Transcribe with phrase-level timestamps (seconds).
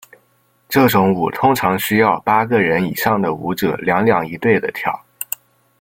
[0.67, 5.05] 这种舞通常需要八个人以上的舞者两两一对地跳。